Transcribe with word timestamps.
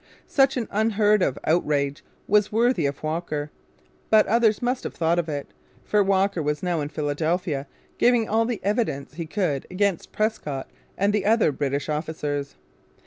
Such 0.25 0.57
an 0.57 0.67
unheard 0.71 1.21
of 1.21 1.37
outrage 1.43 2.03
was 2.27 2.51
worthy 2.51 2.87
of 2.87 3.03
Walker. 3.03 3.51
But 4.09 4.25
others 4.25 4.59
must 4.59 4.83
have 4.83 4.95
thought 4.95 5.19
of 5.19 5.29
it; 5.29 5.53
for 5.83 6.01
Walker 6.03 6.41
was 6.41 6.63
now 6.63 6.81
in 6.81 6.89
Philadelphia 6.89 7.67
giving 7.99 8.27
all 8.27 8.45
the 8.45 8.59
evidence 8.63 9.13
he 9.13 9.27
could 9.27 9.67
against 9.69 10.11
Prescott 10.11 10.71
and 10.97 11.15
other 11.23 11.51
British 11.51 11.87
officers. 11.87 12.55